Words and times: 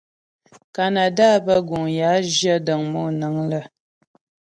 Kanada 0.75 1.29
bə́ 1.45 1.57
guŋ 1.67 1.83
yə 1.97 2.05
a 2.13 2.15
zhyə 2.33 2.55
dəŋ 2.65 2.81
monəŋ 2.93 3.35
lə́. 3.49 3.63